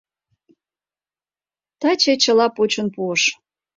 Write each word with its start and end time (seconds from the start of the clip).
Таче 1.79 2.13
чыла 2.23 2.47
почын 2.55 2.87
пуыш. 2.95 3.23